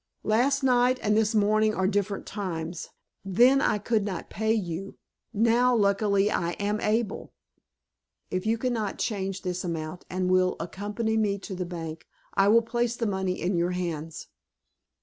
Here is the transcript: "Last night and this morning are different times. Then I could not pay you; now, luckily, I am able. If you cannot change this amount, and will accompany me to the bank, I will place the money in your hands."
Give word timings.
"Last 0.23 0.63
night 0.63 0.97
and 1.03 1.15
this 1.15 1.35
morning 1.35 1.75
are 1.75 1.85
different 1.85 2.25
times. 2.25 2.89
Then 3.23 3.61
I 3.61 3.77
could 3.77 4.03
not 4.03 4.31
pay 4.31 4.51
you; 4.51 4.97
now, 5.31 5.75
luckily, 5.75 6.31
I 6.31 6.53
am 6.53 6.79
able. 6.81 7.33
If 8.31 8.47
you 8.47 8.57
cannot 8.57 8.97
change 8.97 9.43
this 9.43 9.63
amount, 9.63 10.05
and 10.09 10.27
will 10.31 10.55
accompany 10.59 11.17
me 11.17 11.37
to 11.41 11.53
the 11.53 11.67
bank, 11.67 12.07
I 12.33 12.47
will 12.47 12.63
place 12.63 12.95
the 12.95 13.05
money 13.05 13.39
in 13.39 13.55
your 13.55 13.73
hands." 13.77 14.25